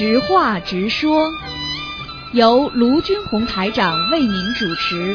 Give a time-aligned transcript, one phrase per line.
[0.00, 1.30] 直话直说，
[2.32, 5.14] 由卢军红台长为您主持。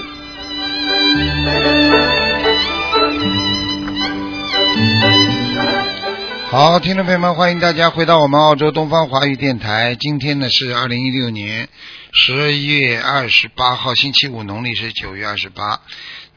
[6.52, 9.96] 好，听众朋友们，欢迎大家回到我们澳洲东方华语电台。
[10.00, 11.68] 今天呢是二零一六年
[12.12, 15.82] 十一月二十八号，星期五，农历是九月二十八。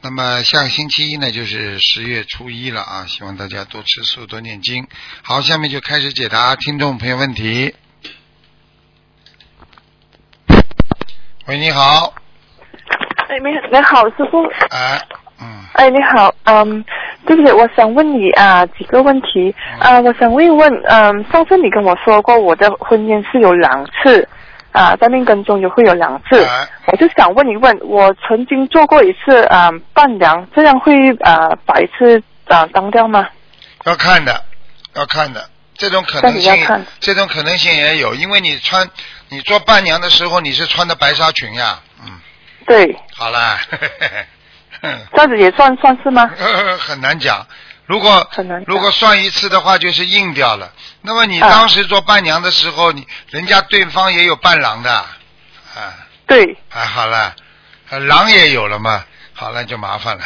[0.01, 4.87] 那么下个星期一呢就是十月初一了啊，希望大家多吃素，多念经。
[5.21, 7.75] 好，下面就开始解答听众朋友问题。
[11.49, 12.13] 喂，你好，
[13.27, 14.45] 哎，你你好，师傅。
[14.69, 15.01] 哎，
[15.41, 16.85] 嗯，哎，你好，嗯，
[17.25, 19.55] 对不起，我想问你啊几个问题。
[19.79, 24.29] 啊，我想问一问，嗯，上次你跟我说过我的婚姻是有两次
[24.73, 33.27] 啊，在命根中也会有两次，啊，我就想问一问，我曾经做过一次啊伴娘，这样会啊把一次啊当掉吗？
[33.85, 34.39] 要看的，
[34.93, 35.43] 要看的，
[35.79, 38.87] 这种可能性这种可能性也有，因为你穿，
[39.29, 42.19] 你做伴娘的时候你是穿的白纱裙呀，嗯，
[42.67, 43.59] 对，好啦，
[44.81, 46.29] 哼这样子也算算是吗？
[46.79, 47.47] 很难讲。
[47.85, 48.65] 如果很难讲。
[48.67, 50.71] 如果算一次的话，就是硬掉了。
[51.01, 51.49] 那么你啊。
[51.49, 55.95] 当时做伴娘的时候，你人家对方也有伴郎的，啊。
[56.27, 57.33] 对，啊，好了，
[57.89, 60.23] 啊郎也有了嘛，好了就麻烦了，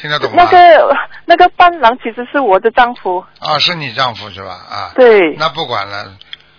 [0.00, 0.42] 听得懂吗？
[0.42, 4.52] 那个那个伴郎其实是我的丈夫，啊，是你丈夫是吧？
[4.70, 6.16] 啊，对，那不管了，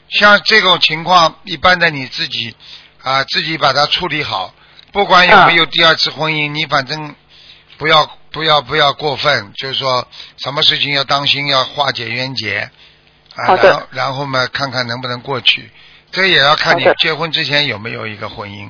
[0.09, 2.55] 像这种情况，一般的你自己
[3.01, 4.53] 啊，自己把它处理好，
[4.91, 7.15] 不管有没有第二次婚姻，你反正
[7.77, 12.69] 不要不要不要过分，就是说什么事情要当心，要化解冤结
[13.35, 15.71] 啊，然后然后嘛，看看能不能过去，
[16.11, 18.69] 这也要看你结婚之前有没有一个婚姻，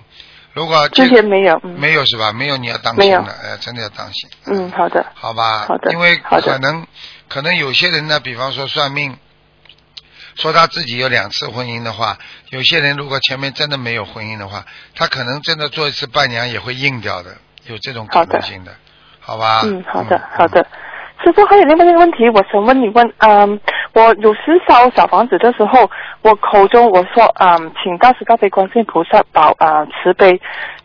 [0.53, 2.31] 如果这之前没有，嗯，没有是吧？
[2.33, 4.29] 没有你要当心的，哎，真的要当心。
[4.47, 6.85] 嗯，好的，好吧，好的因为可能
[7.29, 9.17] 可能有些人呢，比方说算命，
[10.35, 12.17] 说他自己有两次婚姻的话，
[12.49, 17.37] 有些人如果前面真的没有婚姻的话，他可能真的做一次伴娘也会硬掉的，
[17.67, 18.73] 有这种可能性的，
[19.19, 19.61] 好吧？
[19.63, 20.67] 嗯，好的嗯，好的。
[21.23, 23.61] 师傅，还有另外一个问题，我想问你问，嗯，
[23.93, 25.87] 我有时烧小房子的时候，
[26.23, 30.39] 我口中我说，嗯，请大慈大悲观世音菩萨保啊、慈悲。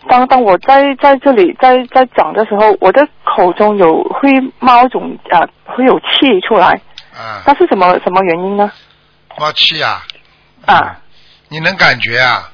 [0.09, 4.31] 当当我在在这里在在讲的时候，我的口中有会
[4.61, 6.81] 冒一种啊、会有气出来，
[7.15, 8.71] 啊，那是什么什么原因呢？
[9.39, 10.03] 冒气啊，
[10.65, 10.99] 啊，
[11.49, 12.51] 你能感觉啊？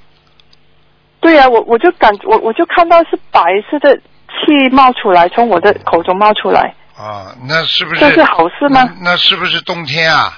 [1.21, 8.01] 对呀、我我就感我我就看到是白色的气冒出来，从我的口中冒出来，啊，那是不是？
[8.01, 8.83] 这是好事吗？
[8.83, 10.37] 那那是不是冬天啊？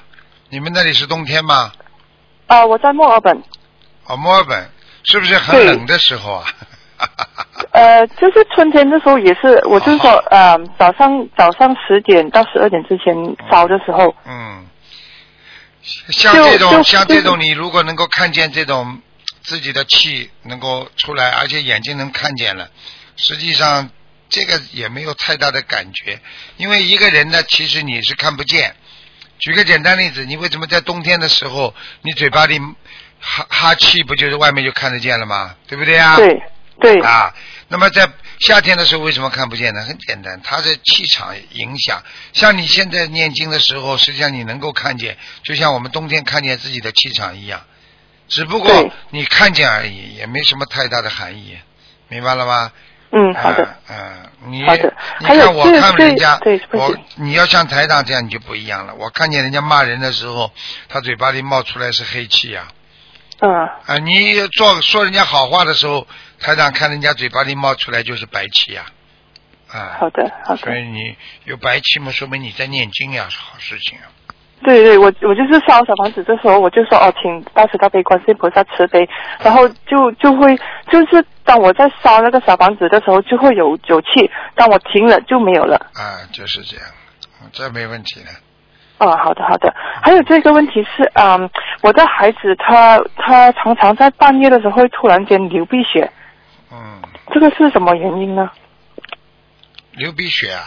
[0.51, 1.73] 你们那里是冬天吗？
[2.47, 3.43] 啊、我在墨尔本。
[4.07, 4.71] 哦，墨尔本
[5.05, 6.47] 是不是很冷的时候啊？
[7.73, 13.15] 呃，就是春天的时候也是，我就是说，呃，早上早上十点到十二点之前
[13.51, 14.67] 烧的时候，嗯，
[15.83, 19.01] 像这种像这种，你如果能够看见这种
[19.43, 22.69] 自己的气能够出来，而且眼睛能看见了，
[23.17, 23.91] 实际上
[24.29, 26.21] 这个也没有太大的感觉，
[26.57, 28.77] 因为一个人呢，其实你是看不见。
[29.39, 32.59] 举个简单例子，你为什么在冬天的时候，你嘴巴里
[33.21, 35.57] 哈哈气，不就是外面就看得见了吗？
[35.67, 36.17] 对不对啊？
[36.17, 36.43] 对
[36.81, 37.33] 对啊，
[37.69, 38.09] 那么在
[38.41, 39.83] 夏天的时候为什么看不见呢？
[39.83, 42.03] 很简单，它的气场影响。
[42.33, 47.65] 像你现在念经的时候，实际上你能够看见，就像我们冬天看见自己的气场一样，
[48.29, 51.57] 只不过你看见而已，也没什么太大的含义，
[52.09, 52.73] 明白了吗？
[53.17, 53.97] 嗯，好的，嗯、
[54.43, 54.93] 嗯你好的。
[55.21, 56.39] 你还有看我看人家，
[56.73, 58.95] 我你要像台长这样你就不一样了。
[58.97, 60.53] 我看见人家骂人的时候，
[60.89, 62.67] 他嘴巴里冒出来是黑气呀、
[63.39, 63.51] 嗯，
[63.87, 66.07] 啊，你做说人家好话的时候，
[66.41, 68.87] 台长看人家嘴巴里冒出来就是白气呀、
[69.71, 74.11] 啊，好的好的，所以你有白气嘛，说明你在念经呀，是好事情啊。
[74.65, 79.09] 对对，我我就是烧小房子的时候，我就说哦，请大慈大悲观世音菩萨慈悲，
[79.41, 80.57] 然后就就会
[80.91, 85.77] 就是当我在烧那个小房子的时候，就会有酒气，当我停了就没有了。
[85.95, 86.87] 啊，就是这样，
[87.43, 88.31] 嗯这没问题的。
[88.99, 89.75] 哦，好的好的。
[90.03, 91.51] 还有这个问题是，嗯，
[91.83, 96.11] 我的孩子他他常常在半夜的时候会突然间流鼻血，
[96.73, 97.03] 嗯，
[97.33, 98.51] 这个是什么原因呢？
[99.93, 100.63] 流鼻血啊，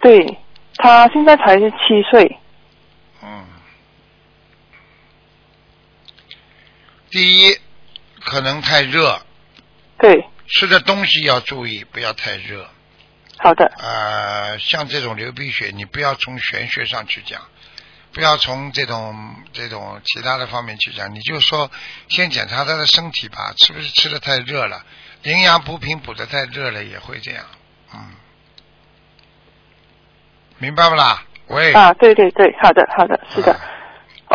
[0.00, 0.38] 对
[0.76, 2.38] 他现在才是七岁，
[3.22, 3.44] 嗯，
[7.10, 7.58] 第一
[8.24, 9.20] 可能太热，
[9.98, 12.68] 对，吃的东西要注意，不要太热。
[13.38, 17.40] 好的，呃，像这种流鼻血，你不要从玄学上去讲，
[18.12, 21.70] 不要从这种这种其他的方面去讲，你就说
[22.08, 24.84] 先检查他的身体吧，是不是吃的太热了，
[25.22, 27.44] 营养补品补的太热了也会这样，
[27.94, 28.14] 嗯，
[30.58, 31.22] 明白不啦？
[31.48, 33.52] 喂，啊，对对对，好的好的，是的。
[33.52, 33.60] 啊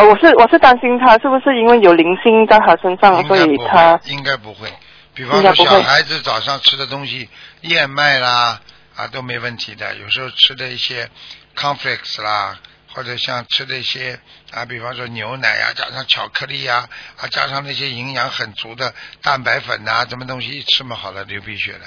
[0.02, 4.68] 呃，我是我是担心他是不是因为有灵性在他身上，所以他会，应该不会。
[5.14, 7.28] 比方说，小孩子早上吃的东西，
[7.60, 8.60] 燕麦啦
[8.96, 9.94] 啊都没问题的。
[9.96, 11.08] 有时候吃的一些
[11.56, 12.58] cornflakes 啦，
[12.92, 14.18] 或者像吃的一些
[14.52, 16.88] 啊，比方说牛奶呀、加上巧克力呀，
[17.20, 21.86] 啊，加上那些营养很足的蛋白粉呐、什么东西一吃嘛，好了，流鼻血了。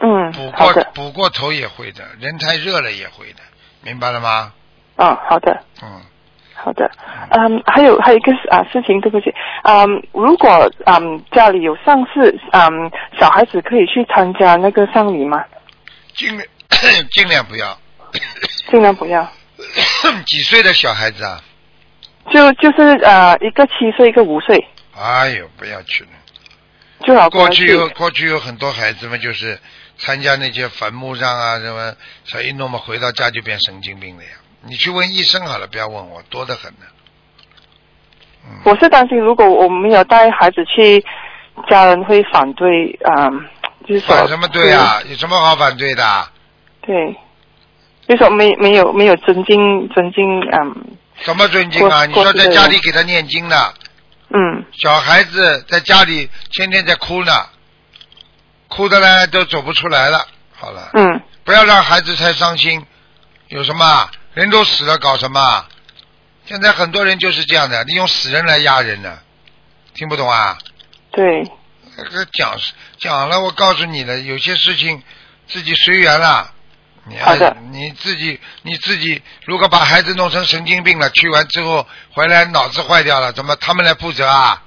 [0.00, 3.40] 嗯补过，补过头也会的，人太热了也会的，
[3.82, 4.52] 明白了吗？
[4.96, 5.64] 嗯好的。
[5.82, 6.00] 嗯，
[6.64, 6.90] 好的，
[7.28, 9.26] 嗯，还有还有一个啊事情，对不起，
[9.64, 12.90] 嗯，如果嗯家里有丧事，嗯，
[13.20, 15.44] 小孩子可以去参加那个丧礼吗？
[16.14, 16.46] 尽量
[17.12, 17.78] 尽量不要。
[18.70, 19.28] 尽量不要，
[20.24, 21.38] 几岁的小孩子啊？
[22.30, 24.56] 就就是呃一个七岁，一个五岁，
[24.96, 26.10] 哎呦，不要去了。
[27.00, 29.58] 就好过去有过去有很多孩子们就是
[29.98, 31.92] 参加那些坟墓上啊什么，
[32.24, 34.30] 所以一弄嘛回到家就变神经病了呀。
[34.66, 36.86] 你去问医生好了，不要问我，多得很呢。
[38.46, 41.04] 嗯，我是担心，如果我没有带孩子去，
[41.68, 43.44] 家人会反对，嗯，
[43.86, 45.00] 就是说反什么对啊？
[45.08, 46.28] 有什么好反对的？
[46.80, 47.12] 对，
[48.08, 52.06] 就是说没没有没有尊敬尊敬，嗯什么尊敬啊？
[52.06, 53.72] 你说在家里给他念经呢，
[54.30, 57.32] 嗯小孩子在家里天天在哭呢，
[58.68, 60.26] 哭的呢都走不出来了。
[60.56, 62.84] 好了，嗯不要让孩子太伤心。
[63.48, 64.10] 有什么啊？
[64.34, 65.68] 人都死了，搞什么啊？
[66.46, 69.18] 现在很多人就是这样的，利用死人来压人呢。
[69.94, 70.58] 听不懂啊？
[71.12, 71.44] 对，
[71.96, 72.58] 这个讲
[72.98, 75.02] 讲了，我告诉你了，有些事情
[75.48, 76.50] 自己随缘了。
[77.06, 84.62] 你好的你自己你自己，如果把孩子弄成神经病了，去完之后回来脑子坏掉了，怎么他们来负责啊？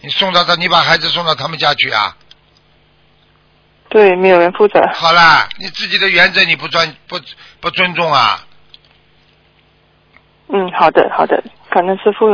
[0.00, 2.16] 你送到他，你把孩子送到他们家去啊？
[3.96, 4.78] 对，没有人负责。
[4.92, 7.18] 好啦，你自己的原则你不尊不
[7.60, 8.44] 不尊重啊？
[10.48, 12.26] 嗯，好的好的，感恩师傅。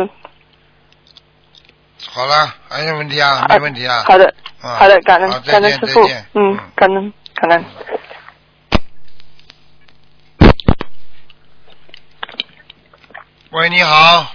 [2.10, 3.46] 好了，还有问题啊？
[3.48, 4.02] 没问题啊？
[4.08, 6.00] 好的，啊好的，感恩感恩师傅
[6.34, 7.64] 嗯，感恩感恩。
[13.52, 14.32] 喂，你好，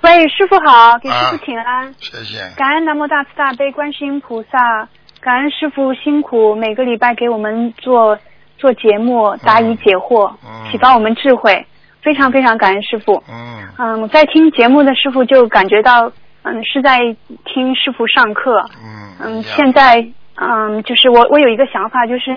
[0.00, 1.94] 喂，师傅好，给师啊傅请安。
[2.00, 2.50] 谢谢。
[2.56, 4.88] 感恩南无大慈大悲观世音菩萨，
[5.26, 8.16] 感恩师傅辛苦每个礼拜给我们做
[8.58, 11.66] 做节目，答疑解惑，嗯启发我们智慧，
[12.00, 13.20] 非常非常感恩师傅。
[13.28, 16.12] 嗯嗯，在听节目的师傅就感觉到，
[16.44, 17.00] 嗯，是在
[17.44, 18.64] 听师傅上课。
[18.80, 19.16] 嗯。
[19.20, 19.96] 嗯，现在
[20.36, 22.30] 嗯，就是我我有一个想法，就是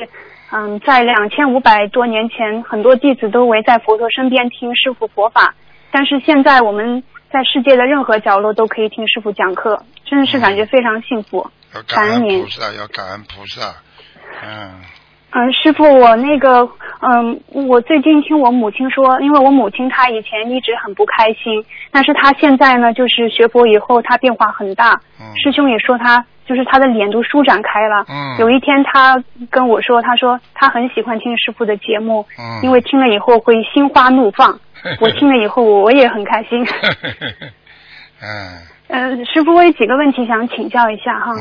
[0.51, 5.53] 嗯，在两千五百多年前，很多弟子都围在佛陀身边听师傅佛法，
[5.91, 11.51] 但是现在我们在世界的任何角落都可以听师傅讲课，真的是感觉非常幸福。
[11.73, 13.75] 要感恩菩萨，要感恩菩萨。
[14.43, 14.81] 嗯
[15.31, 16.67] 嗯，师傅，我那个，
[17.01, 24.99] 嗯，我最近听我母亲说，因为我母亲她以前一直很不开心，但是她现在呢，就是学佛以后，她变化很大。
[25.19, 28.03] 嗯师兄也说她，就是她的脸都舒展开了。
[28.09, 32.63] 嗯有一天她跟我说，她说她很喜欢听师傅的节目，嗯。
[32.63, 34.59] 因为听了以后会心花怒放。
[35.01, 36.65] 我听了以后，我也很开心。
[38.21, 41.31] 嗯呃，师傅，我有几个问题想请教一下哈。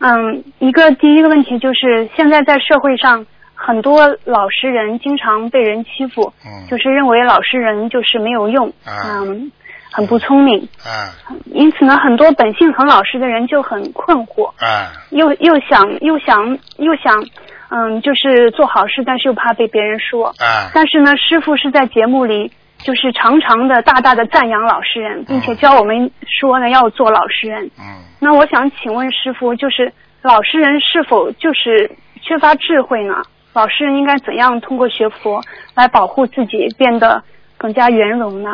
[0.00, 3.24] 嗯嗯，一个第一个问题就是，现在在社会上，
[3.54, 6.68] 很多老实人经常被人欺负，嗯。
[6.68, 9.50] 就是认为老实人就是没有用，啊嗯，
[9.90, 11.08] 很不聪明，啊
[11.46, 17.24] 因此呢，很多本性很老实的人就很困惑，啊又又想又想又想，
[17.70, 20.26] 嗯，就是做好事，但是又怕被别人说。
[20.38, 22.52] 啊但是呢，师傅是在节目里
[22.84, 26.10] 就是常常的大大的赞扬老实人，并且嗯教我们
[26.40, 27.70] 说呢要做老实人。
[27.78, 33.22] 嗯那我想请问师傅，就是老实人是否就是缺乏智慧呢？
[33.54, 35.42] 老实人应该怎样通过学佛
[35.74, 37.24] 来保护自己，变得
[37.56, 38.50] 更加圆融呢？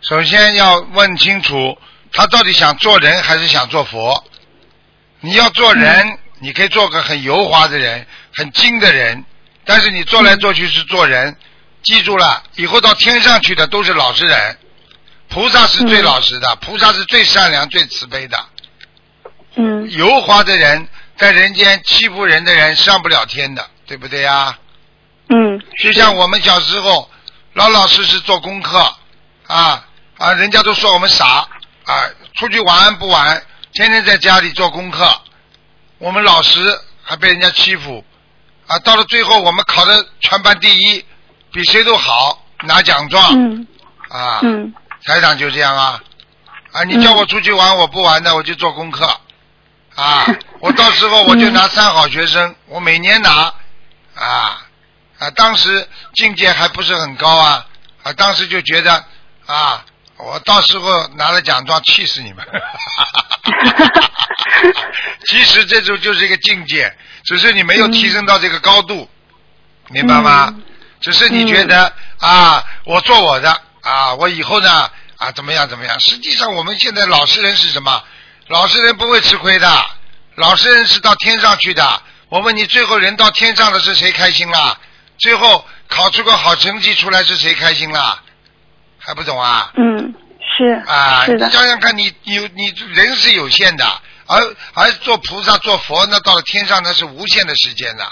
[0.00, 1.76] 首先要问清楚，
[2.12, 4.24] 他到底想做人还是想做佛？
[5.20, 9.24] 你要做人，你可以做个很油滑的人，很精的人，
[9.64, 11.36] 但是你做来做去是做人。
[11.82, 14.58] 记住了，以后到天上去的都是老实人，
[15.28, 18.44] 菩萨是最嗯老实的，菩萨是最善良、最慈悲的。
[19.54, 24.56] 嗯油滑的人，在人间欺负人的人上不了天的，对不对呀？
[25.28, 27.10] 嗯，就像我们小时候
[27.54, 28.78] 老老实实做功课
[29.46, 29.84] 啊
[30.18, 31.46] 啊，人家都说我们傻
[31.84, 35.20] 啊，出去玩不玩，天天在家里做功课，
[35.98, 36.60] 我们老实
[37.02, 38.04] 还被人家欺负
[38.66, 41.04] 啊，到了最后我们考的全班第一，
[41.52, 43.66] 比谁都好，拿奖状、嗯。
[44.08, 44.72] 啊，嗯。
[45.04, 46.00] 台长就这样啊。
[46.72, 49.04] 啊，你叫我出去玩我不玩的，我就做功课。
[49.94, 50.26] 啊，
[50.60, 53.52] 我到时候我就拿三好学生，我每年拿。
[54.14, 54.66] 啊
[55.18, 57.66] 啊，当时境界还不是很高啊。
[58.02, 59.04] 啊，当时就觉得
[59.46, 59.84] 啊，
[60.16, 62.46] 我到时候拿了奖状气死你们。
[65.26, 69.08] 其实这种就是一个境界，只是你没有提升到这个高度，
[69.90, 70.46] 明白吗？
[70.56, 70.62] 嗯
[71.02, 76.00] 只是你觉得、啊，我做我的啊，我以后呢啊怎么样怎么样？
[76.00, 78.02] 实际上我们现在老实人是什么？
[78.48, 79.86] 老实人不会吃亏的，
[80.36, 82.02] 老实人是到天上去的。
[82.28, 84.78] 我问你，最后人到天上的是谁开心啦？
[85.18, 88.22] 最后考出个好成绩出来是谁开心啦？
[88.98, 89.70] 还不懂啊？
[89.76, 90.14] 嗯，
[90.56, 93.84] 是啊，是的你，想想看，你你你人是有限的，
[94.26, 98.06] 而而做菩萨做佛，那到了天上那是无限的时间的，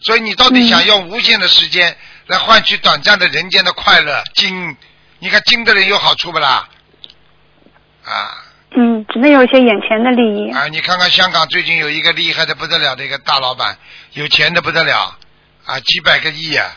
[0.00, 4.22] 所以你到底嗯想要无限的时间来换取短暂的人间的快乐？
[4.34, 4.76] 精，
[5.18, 6.68] 你看精的人有好处不啦？
[8.04, 8.44] 啊
[8.76, 10.50] 嗯，只能有一些眼前的利益。
[10.50, 10.66] 啊！
[10.66, 13.78] 你看看香港最近有一个厉害的不得了的一个大老板，
[14.14, 15.16] 有钱的不得了
[15.64, 16.76] 啊，几百个亿啊，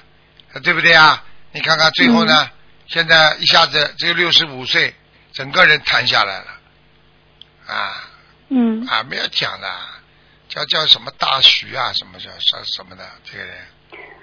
[0.64, 1.24] 对不对啊？
[1.54, 2.50] 你看看最后呢，嗯
[2.88, 4.96] 现在一下子只有六十五岁，
[5.34, 6.46] 整个人瘫下来了，
[7.68, 8.04] 啊
[8.50, 9.70] 嗯啊，没有讲的，
[10.48, 13.58] 叫叫什么大徐啊，什么叫什什么的这个人，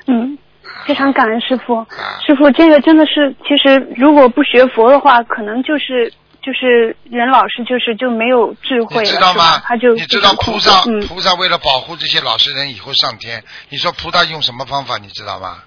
[0.06, 0.38] 嗯，
[0.86, 1.76] 非常感恩师傅。
[1.78, 1.86] 啊
[2.26, 9.58] 师傅，这个真的是，其实如果不学佛的话，可能就是就是人老师就是就没有智慧知道吗？
[9.64, 14.98] 他就你知道菩萨、嗯菩萨为了保护这些老实人以后上天，你说菩萨用什么方法？
[14.98, 15.58] 你知道吗？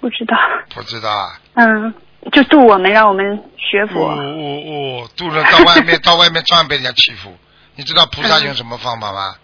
[0.00, 0.36] 不知道，
[0.74, 1.40] 不知道啊。
[1.54, 1.94] 嗯，
[2.32, 4.08] 就渡我们，让我们学佛。
[4.10, 7.34] 哦哦哦，渡人到外面， 到外面照样被人家欺负。
[7.74, 9.36] 你知道菩萨用什么方法吗？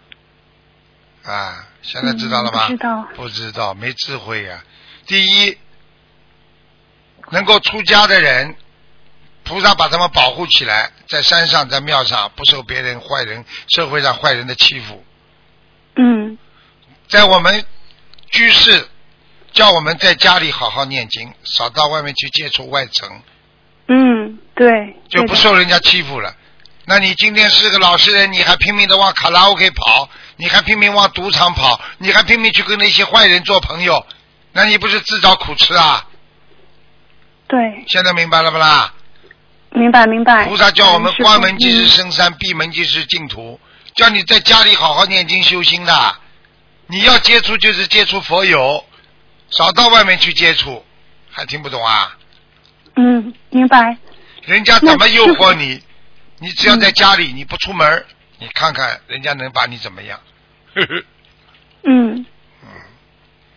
[1.24, 2.68] 啊，现在知道了吗？
[2.68, 4.62] 嗯不知道不知道，没智慧呀、
[5.06, 5.58] 第一，
[7.30, 8.54] 能够出家的人，
[9.42, 15.04] 菩萨把他们保护起来，在山上，在庙上，不受别人坏人、社会上坏人的欺负。
[15.96, 16.38] 嗯
[17.08, 17.64] 在我们
[18.30, 18.88] 居士，
[19.52, 23.22] 叫我们在家里好好念经，少到外面去接触外尘。
[23.88, 26.34] 嗯，对，就不受人家欺负了。
[26.86, 30.08] 那你今天是个老实人，你还拼命的往卡拉 OK 跑，
[30.42, 34.04] 你还拼命往赌场跑，你还拼命去跟那些坏人做朋友，
[34.50, 36.04] 那你不是自找苦吃啊？
[37.46, 38.92] 对，现在明白了不啦？
[39.70, 40.46] 明白明白。
[40.46, 43.60] 菩萨叫我们关门即是嗯深山，闭门即是净土，
[43.94, 46.16] 叫你在家里好好念经修心的。
[46.88, 48.84] 你要接触就是接触佛友，
[49.48, 50.84] 少到外面去接触，
[51.30, 52.18] 还听不懂啊？
[52.96, 53.96] 嗯，明白。
[54.44, 55.80] 人家怎么诱惑你？
[56.40, 58.04] 你只要在嗯家里，你不出门，
[58.40, 60.18] 你看看人家能把你怎么样？
[60.74, 61.02] 呵 呵
[61.84, 62.26] 嗯。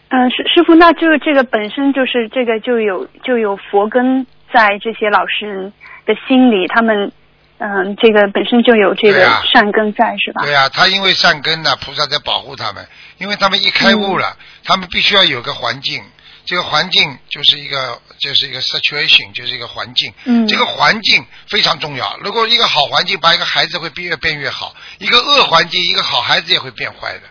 [0.09, 5.73] 嗯，师师傅，那就是这个本身就是这个就有就有佛根在这些老实人
[6.05, 7.11] 的心里，他们
[7.57, 10.41] 嗯，这个本身就有这个善根在，是吧？
[10.43, 12.85] 对呀、他因为善根呢，菩萨在保护他们，
[13.17, 16.01] 因为他们一开悟嗯了，他们必须要有个环境，
[16.45, 20.13] 这个环境就是一个就是一个 situation，就是一个环境。
[20.25, 22.17] 嗯这个环境非常重要。
[22.21, 27.21] 如果一个好环境把一个孩子会变越变越好，一个恶环境，一个好孩子也会变坏的。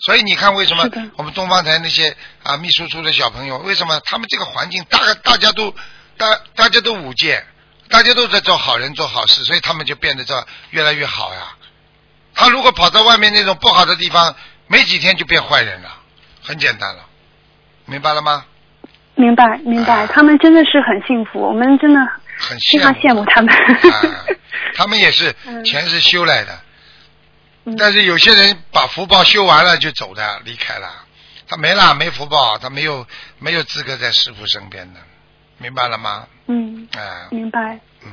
[0.00, 5.74] 所以你看，为什么我们东方台那些啊秘书处的小朋友，为什么他们这个环境大大家都
[6.16, 7.44] 大大家都五戒，
[7.88, 11.56] 大家都在做好人做好事，所以他们就变得这越来越好呀。
[12.34, 14.34] 他如果跑到外面那种不好的地方，
[14.66, 15.96] 没几天就变坏人了，
[16.42, 17.06] 很简单了，
[17.86, 18.44] 明白了吗？
[19.16, 22.00] 明白明白，啊他们真的是很幸福，我们真的
[22.36, 23.54] 很非常羡慕他们。
[23.54, 24.26] 啊，
[24.74, 26.58] 他们也是嗯前世修来的，
[27.66, 30.88] 嗯但是有些人把福报修完了就走的，离开了，
[31.46, 33.06] 他没了，没福报，他没有
[33.38, 34.98] 没有资格在师傅身边的，
[35.58, 36.26] 明白了吗？
[36.48, 37.78] 嗯，啊，明白。
[38.04, 38.10] 嗯，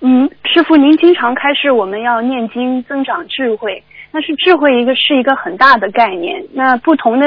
[0.00, 6.44] 嗯，师傅，您经常开示我们要念经增长智慧，那是智慧一个是一个很大的概念。
[6.52, 7.26] 那不同的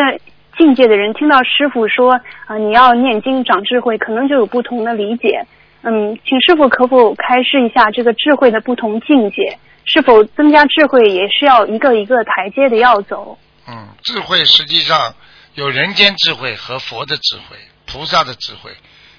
[0.57, 5.45] 境界的人听到师傅说啊、你要念经长智慧，可能就有不同的理解。
[5.83, 9.59] 嗯，请师傅可否开示一下这个智慧的不同境界？
[9.85, 13.37] 是否增加智慧也是要一个一个台阶的要走？
[13.67, 15.13] 嗯，智慧实际上
[15.53, 18.71] 有人间智慧和佛的智慧、菩萨的智慧。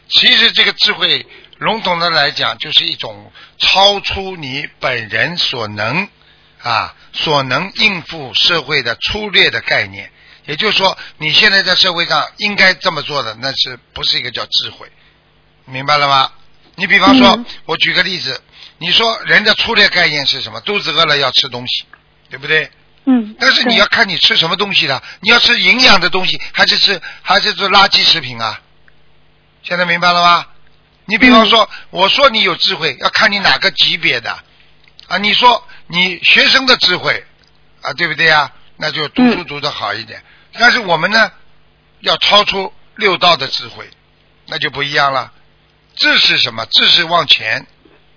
[0.08, 1.24] 其实这个智慧，
[1.58, 6.08] 笼统的来讲，就是一种超出你本人所能
[6.62, 10.10] 啊所能应付社会的粗略的概念。
[10.48, 14.90] 也就是说，你现在在社会上应该这么做的，那是不是一个叫智慧？
[15.66, 16.32] 明白了吗？
[16.74, 18.40] 你比方说，嗯我举个例子，
[18.78, 20.58] 你说人的粗略概念是什么？
[20.62, 21.84] 肚子饿了要吃东西，
[22.30, 22.70] 对不对？
[23.04, 28.58] 嗯，但是你要看你吃什么东西的，你要吃营养的东西，还是吃还是吃垃圾食品啊？
[29.62, 30.46] 现在明白了吗？
[31.04, 34.30] 你比方说，我说你有智慧，要看你哪个级别的
[35.08, 35.18] 啊？
[35.18, 37.22] 你说你学生的智慧
[37.82, 38.50] 啊，对不对啊？
[38.80, 40.22] 那就读书读得好一点。
[40.58, 41.32] 但是我们呢，
[42.00, 43.88] 要超出六道的智慧，
[44.46, 45.32] 那就不一样了。
[45.96, 46.66] 智是什么？
[46.66, 47.66] 智是往前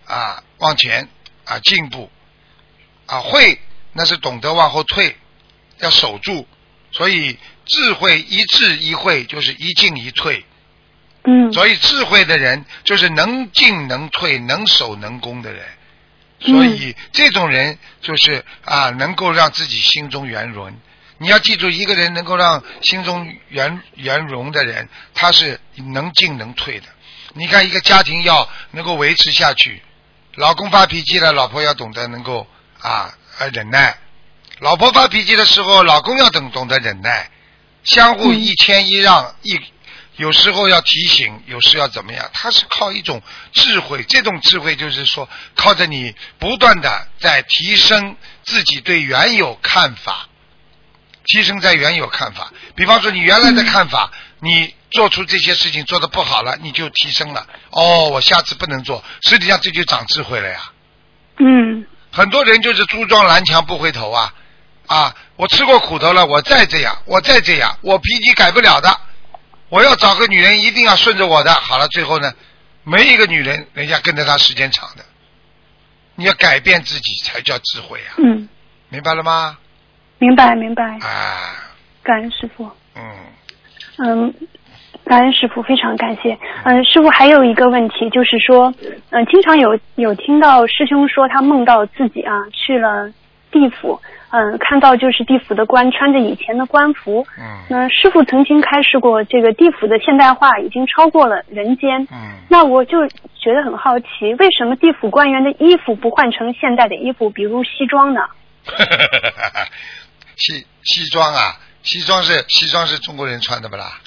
[0.05, 1.07] 啊，往前
[1.45, 2.11] 啊，进步
[3.05, 3.19] 啊。
[3.19, 3.59] 慧
[3.93, 5.15] 那是懂得往后退，
[5.79, 6.47] 要守住。
[6.91, 10.45] 所以智慧一智一慧就是一进一退。
[11.23, 15.65] 嗯所以智慧的人就是能进能退、能守能攻的人。
[16.39, 20.75] 所以这种人就是啊，能够让自己心中圆融。
[21.21, 25.61] 你要记住，一个人能够让心中圆圆融的人，他是
[25.93, 26.87] 能进能退的。
[27.33, 29.83] 你看，一个家庭要能够维持下去，
[30.33, 32.47] 老公发脾气了，老婆要懂得能够
[32.79, 33.97] 啊呃忍耐；
[34.57, 37.29] 老婆发脾气的时候，老公要懂懂得忍耐，
[37.83, 39.59] 相互一谦一让，一
[40.15, 42.27] 有时候要提醒，有时要怎么样？
[42.33, 43.21] 他是靠一种
[43.53, 50.27] 智慧，这种智慧就是说，靠着你不断的在提升自己对原有看法，
[51.25, 52.51] 提升在原有看法。
[52.75, 57.47] 比方说，你原来的看法，你做出这些事情做的不好了，你就提升了。
[57.69, 60.71] 哦，我下次不能做，实际上这就长智慧了呀。
[61.37, 64.33] 嗯很多人就是猪撞南墙不回头啊
[64.87, 65.15] 啊！
[65.37, 68.99] 我吃过苦头了，我再这样，我再这样，我脾气改不了的。
[69.69, 71.53] 我要找个女人，一定要顺着我的。
[71.53, 72.33] 好了，最后呢，
[72.83, 75.05] 没一个女人人家跟着他时间长的。
[76.15, 78.49] 你要改变自己才叫智慧啊，嗯，
[78.89, 79.57] 明白了吗？
[80.21, 81.57] 明白明白，啊，
[82.03, 82.69] 感恩师傅。
[82.95, 83.01] 嗯，
[83.97, 84.33] 嗯，
[85.03, 86.37] 感恩师傅，非常感谢。
[86.63, 88.71] 嗯，师傅还有一个问题，就是说，
[89.09, 93.11] 嗯，经常有有听到师兄说他梦到自己啊去了
[93.49, 93.99] 地府，
[94.29, 97.25] 嗯，看到就是地府的官穿着以前的官服。
[97.39, 101.99] 嗯那师傅曾经开示过，这个地府的现代化已经超过了人间。
[102.11, 108.21] 嗯，那我就觉得很好奇，为什么地府官员的衣服不换成现代的衣服，比如西装呢？
[110.37, 113.99] 西西装啊，西装是西装是中国人穿的不啦？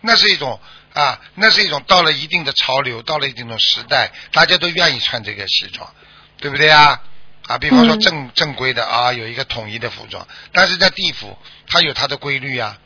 [0.00, 0.60] 那是一种
[0.94, 5.92] 啊，那是一种到了一定的潮流，到了一定的时代，大家都愿意穿这个西装，
[6.38, 7.00] 对不对啊？
[7.46, 11.36] 啊，比方说嗯正、正规的啊，有一个统一的服装，但是在地府
[11.66, 12.78] 它有它的规律啊。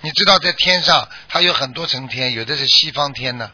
[0.00, 3.52] 你知道在天上它有很多层天，有的是西方天呢，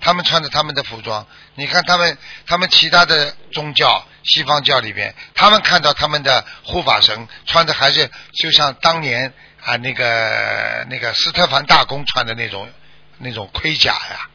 [0.00, 9.32] 他们穿着他们的服装，你看他们他们其他的宗教西方教里边，他们看到他们的护法神穿的还是就像当年
[9.64, 12.70] 啊那个那个斯特凡大公穿的那种
[13.18, 14.30] 那种盔甲呀，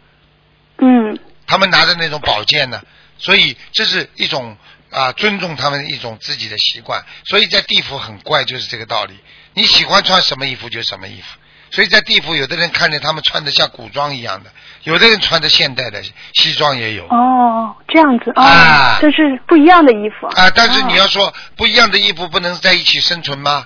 [0.78, 1.20] 嗯。
[1.46, 2.82] 他们拿着那种宝剑呢，
[3.18, 4.58] 所以这是一种
[4.90, 9.20] 啊尊重他们一种自己的习惯，所以在地府很怪就是这个道理，
[9.54, 11.38] 你喜欢穿什么衣服就什么衣服。
[11.74, 14.52] 所以在地府，有的人看见他们穿的像古装一样的，
[14.84, 17.08] 有的人穿的现代的西装也有。
[17.08, 23.66] 哦，这样子哦，啊这是不一样的衣服啊，但是你要哦说不一样的衣服不能在一起生存吗？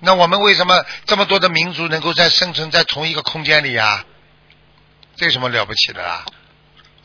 [0.00, 4.04] 那我们为什么这么多的民族能够在生存在同一个空间里啊？
[5.16, 6.24] 这有什么了不起的啦？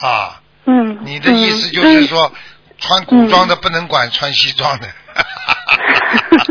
[0.01, 2.33] 啊，嗯，你的意思就是嗯说，
[2.77, 4.87] 穿古装的不能管穿西装的。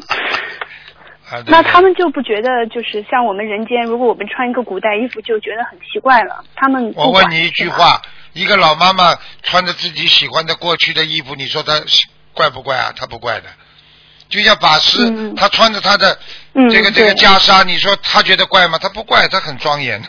[1.46, 6.44] 那他们就不觉得，就是像我们人间，如果我们穿一个古代衣服，就觉得很奇怪了。
[6.54, 8.00] 他们我问你一句，话：
[8.32, 11.80] 一个老妈妈穿着自己喜欢的过去的衣服，你说她
[12.32, 12.92] 怪不怪啊？
[12.96, 13.46] 她不怪的。
[14.28, 16.18] 就像法师，嗯他穿着他的
[16.54, 18.78] 嗯这个这个袈裟，你说他觉得怪吗？
[18.80, 20.02] 他不怪，他很庄严。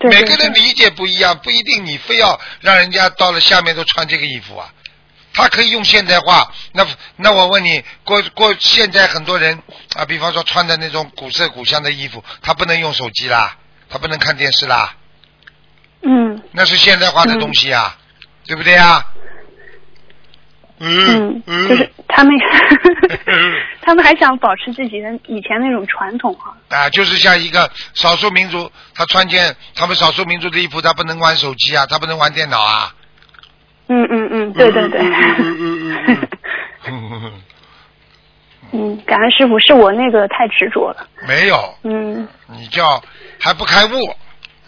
[0.00, 4.68] 每个人理解不一样，不一定你非要让人家到了下面都穿这个衣服啊。
[5.34, 9.60] 他可以用现代化，那那我问你，过过现在很多人
[9.96, 13.56] 啊，比方说穿的那种古色古香的衣服，他不能用手机啦，
[13.90, 14.94] 他不能看电视啦，
[16.02, 16.40] 嗯。
[16.52, 17.98] 那是现代化的东西啊，
[18.46, 19.04] 对不对啊？
[20.78, 22.32] 嗯嗯，就是他们
[23.80, 32.94] 他们还想保持自己的以前那种传统哈、啊，就是像一个少数民族，他穿件他们少数民族的衣服，他不能玩手机啊，他不能玩电脑啊。
[33.88, 35.00] 嗯嗯嗯，对对对。
[36.86, 37.32] 嗯
[38.72, 41.06] 嗯，感恩师傅，是我那个太执着了。
[41.28, 43.00] 没有，嗯，你叫
[43.40, 43.90] 还不开悟，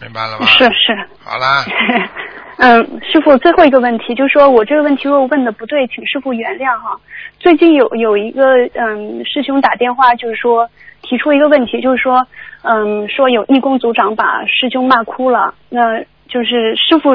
[0.01, 0.45] 明白了吗？
[0.47, 0.95] 是是。
[1.23, 1.65] 好啦，
[2.57, 6.97] 嗯，师傅，最后一个问题，就是说我这个问题如果问的不对，请师傅原谅哈。
[7.39, 10.69] 最近有有一个嗯师兄打电话，就是说
[11.01, 12.25] 提出一个问题，就是说
[12.61, 15.81] 嗯说有义工组长把师兄骂哭了，那
[16.27, 17.11] 就是师傅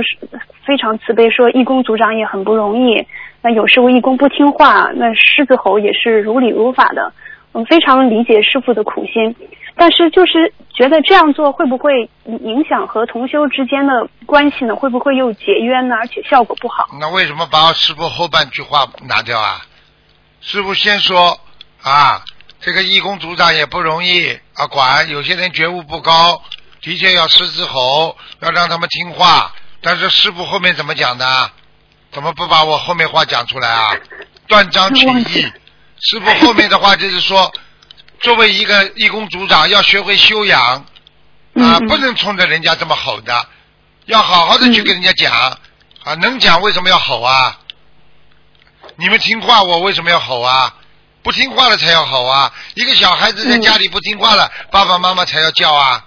[0.64, 3.07] 非常慈悲，说义工组长也很不容易。
[3.42, 7.12] 那有时候义工不听话，那狮子吼也是如理如法的。
[7.53, 9.37] 我们非常理解师傅的苦心，
[9.77, 14.75] 但是就是觉得这样做会不会影响和同修之间的关系呢？
[14.75, 15.96] 会不会又结冤呢？
[15.96, 16.88] 而且效果不好。
[16.98, 19.61] 那为什么把师傅后半句话拿掉啊？
[20.40, 21.38] 师傅先说
[21.83, 22.22] 啊，
[22.59, 26.40] 这个义工组长也不容易啊，管有些人觉悟不高
[26.81, 29.55] 的确要狮子吼，要让他们听话。
[29.81, 31.50] 但是师傅后面怎么讲的？
[32.12, 33.96] 怎么不把我后面话讲出来啊？
[34.46, 35.52] 断章取义。
[35.98, 37.50] 师傅后面的话就是说，
[38.20, 40.85] 作为一个义工组长，要学会修养啊，
[41.55, 43.48] 嗯不能冲着人家这么吼的，
[44.05, 46.14] 要好好的去跟人家讲啊。
[46.20, 47.59] 能讲为什么要吼啊？
[48.96, 50.74] 你们听话，我为什么要吼啊？
[51.22, 52.52] 不听话了才要吼啊！
[52.74, 56.05] 一个小孩子在家里不听话了，爸爸妈妈才要叫啊，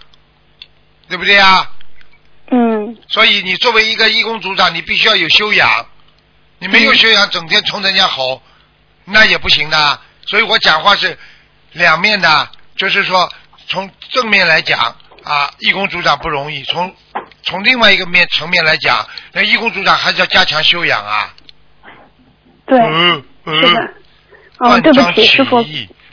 [1.08, 1.71] 对不对啊？
[2.51, 5.86] 嗯所以你作为一个义工组长，你必须要有修养。
[6.60, 8.41] 你没有修养，整天冲人家吼，
[9.03, 9.99] 那也不行的。
[10.25, 11.17] 所以我讲话是
[11.73, 13.29] 两面的，就是说
[13.67, 14.79] 从正面来讲
[15.23, 16.95] 啊，义工组长不容易；从
[17.43, 21.34] 从另外一个面层面来讲，那义工组长还是要加强修养啊。
[22.65, 23.55] 对，嗯嗯。
[23.62, 23.93] 是的。
[24.60, 25.62] 哦，对不起，师傅，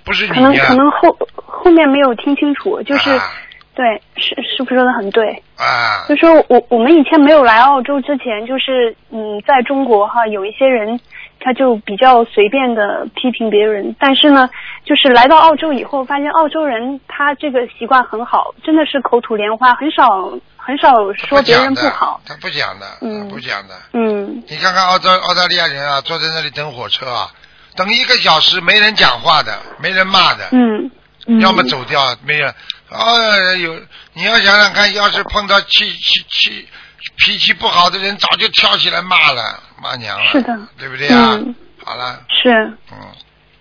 [0.02, 3.32] 不是你可能可能后后面没有听清楚，就是、啊
[3.74, 11.00] 对，师师傅说的很对，啊就说我我们以前没有来澳洲之前，就是嗯，在中国哈，有一些人
[11.40, 14.48] 他就比较随便的批评别人，但是呢，
[14.84, 22.20] 就是来到澳洲以后，发现澳洲人他这个习惯很好，真的是口吐莲花，很少很少说别人不好。
[22.26, 23.74] 他不讲的，嗯不讲的。
[23.94, 27.30] 嗯你看看澳洲澳大利亚人啊，坐在那里等火车啊，
[27.74, 30.90] 等一个小时没人讲话的，没人骂的，嗯
[31.26, 32.52] 嗯，要么走掉，没人。
[32.92, 33.80] 哦，有
[34.12, 36.68] 你要想想看，要是碰到气气气
[37.16, 41.32] 脾气不好的人，早就跳起来骂了，骂娘了，是的对不对啊？
[41.34, 42.52] 嗯好了，是。
[42.92, 42.96] 嗯，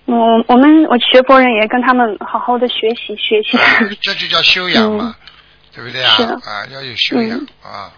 [0.05, 0.15] 我
[0.47, 3.57] 我们我学佛人也跟他们好好的学习学习。
[3.57, 5.15] 啊这就叫修养嘛，
[5.73, 6.15] 对不对啊？
[6.45, 7.89] 啊，要有修养、啊。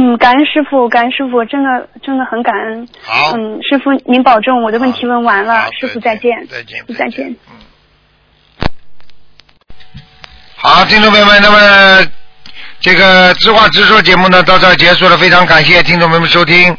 [0.00, 2.88] 嗯，感恩师傅，感恩师傅，真的真的很感恩。
[3.02, 6.46] 好嗯，师傅您保重，我的问题问完了，师傅再再见。
[6.48, 7.36] 再见再见。
[10.60, 12.04] 好，听众朋友们，那么
[12.80, 16.76] 这个知话直说节目呢到这结束了，非常感谢听众朋友们收听。